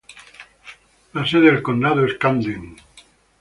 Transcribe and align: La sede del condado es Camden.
La 1.13 1.27
sede 1.27 1.51
del 1.51 1.61
condado 1.61 2.03
es 2.07 2.15
Camden. 2.15 2.75